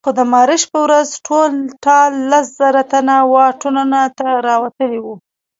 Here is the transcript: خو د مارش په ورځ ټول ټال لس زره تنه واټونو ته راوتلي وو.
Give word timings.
خو 0.05 0.11
د 0.19 0.21
مارش 0.33 0.61
په 0.71 0.77
ورځ 0.85 1.07
ټول 1.27 1.51
ټال 1.85 2.11
لس 2.31 2.45
زره 2.59 2.81
تنه 2.91 3.15
واټونو 3.33 3.83
ته 4.17 4.27
راوتلي 4.47 4.99
وو. 5.01 5.15